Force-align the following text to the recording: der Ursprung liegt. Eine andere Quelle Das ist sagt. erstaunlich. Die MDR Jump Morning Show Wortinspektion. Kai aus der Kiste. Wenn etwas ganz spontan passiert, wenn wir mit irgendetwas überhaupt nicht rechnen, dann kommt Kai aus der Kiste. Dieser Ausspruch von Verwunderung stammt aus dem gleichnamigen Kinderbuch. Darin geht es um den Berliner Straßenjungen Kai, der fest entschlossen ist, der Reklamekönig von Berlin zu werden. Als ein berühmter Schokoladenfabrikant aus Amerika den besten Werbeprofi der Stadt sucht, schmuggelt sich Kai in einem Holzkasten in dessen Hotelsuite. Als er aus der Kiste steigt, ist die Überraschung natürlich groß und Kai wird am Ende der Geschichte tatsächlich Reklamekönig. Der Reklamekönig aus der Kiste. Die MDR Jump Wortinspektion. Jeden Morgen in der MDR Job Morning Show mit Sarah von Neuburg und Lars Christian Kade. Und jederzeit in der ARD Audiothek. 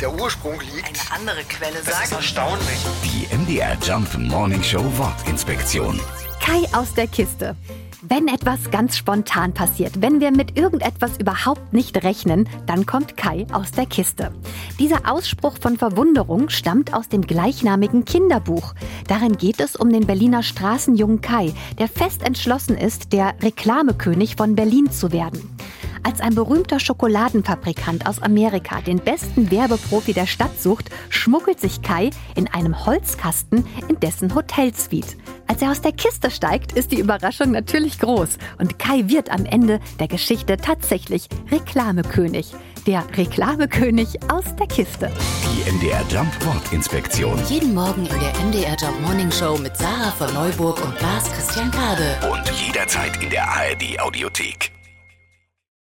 der 0.00 0.12
Ursprung 0.12 0.60
liegt. 0.60 0.86
Eine 0.86 1.20
andere 1.20 1.44
Quelle 1.44 1.76
Das 1.84 1.88
ist 1.88 2.10
sagt. 2.10 2.12
erstaunlich. 2.12 2.78
Die 3.04 3.34
MDR 3.34 3.76
Jump 3.82 4.16
Morning 4.18 4.62
Show 4.62 4.84
Wortinspektion. 4.96 6.00
Kai 6.40 6.62
aus 6.72 6.94
der 6.94 7.06
Kiste. 7.06 7.56
Wenn 8.02 8.28
etwas 8.28 8.70
ganz 8.70 8.96
spontan 8.96 9.52
passiert, 9.52 10.00
wenn 10.00 10.20
wir 10.20 10.30
mit 10.30 10.56
irgendetwas 10.56 11.18
überhaupt 11.18 11.72
nicht 11.72 12.04
rechnen, 12.04 12.48
dann 12.66 12.86
kommt 12.86 13.16
Kai 13.16 13.46
aus 13.52 13.72
der 13.72 13.86
Kiste. 13.86 14.32
Dieser 14.78 15.10
Ausspruch 15.10 15.56
von 15.60 15.76
Verwunderung 15.76 16.48
stammt 16.50 16.94
aus 16.94 17.08
dem 17.08 17.22
gleichnamigen 17.22 18.04
Kinderbuch. 18.04 18.74
Darin 19.08 19.36
geht 19.36 19.60
es 19.60 19.74
um 19.74 19.90
den 19.90 20.06
Berliner 20.06 20.44
Straßenjungen 20.44 21.20
Kai, 21.20 21.52
der 21.78 21.88
fest 21.88 22.22
entschlossen 22.22 22.76
ist, 22.76 23.12
der 23.12 23.34
Reklamekönig 23.42 24.36
von 24.36 24.54
Berlin 24.54 24.92
zu 24.92 25.10
werden. 25.10 25.55
Als 26.06 26.20
ein 26.20 26.36
berühmter 26.36 26.78
Schokoladenfabrikant 26.78 28.06
aus 28.06 28.22
Amerika 28.22 28.80
den 28.80 29.00
besten 29.00 29.50
Werbeprofi 29.50 30.12
der 30.12 30.26
Stadt 30.26 30.62
sucht, 30.62 30.88
schmuggelt 31.08 31.58
sich 31.58 31.82
Kai 31.82 32.10
in 32.36 32.46
einem 32.46 32.86
Holzkasten 32.86 33.66
in 33.88 33.98
dessen 33.98 34.32
Hotelsuite. 34.32 35.16
Als 35.48 35.62
er 35.62 35.72
aus 35.72 35.80
der 35.80 35.90
Kiste 35.90 36.30
steigt, 36.30 36.74
ist 36.74 36.92
die 36.92 37.00
Überraschung 37.00 37.50
natürlich 37.50 37.98
groß 37.98 38.38
und 38.58 38.78
Kai 38.78 39.08
wird 39.08 39.30
am 39.30 39.46
Ende 39.46 39.80
der 39.98 40.06
Geschichte 40.06 40.58
tatsächlich 40.58 41.28
Reklamekönig. 41.50 42.54
Der 42.86 43.02
Reklamekönig 43.16 44.30
aus 44.30 44.44
der 44.60 44.68
Kiste. 44.68 45.10
Die 45.42 45.72
MDR 45.72 46.04
Jump 46.08 46.32
Wortinspektion. 46.46 47.36
Jeden 47.48 47.74
Morgen 47.74 48.06
in 48.06 48.20
der 48.20 48.32
MDR 48.44 48.76
Job 48.76 48.94
Morning 49.02 49.32
Show 49.32 49.58
mit 49.58 49.76
Sarah 49.76 50.12
von 50.12 50.32
Neuburg 50.32 50.84
und 50.84 51.00
Lars 51.02 51.32
Christian 51.32 51.68
Kade. 51.72 52.16
Und 52.30 52.48
jederzeit 52.64 53.20
in 53.20 53.30
der 53.30 53.48
ARD 53.48 53.98
Audiothek. 53.98 54.75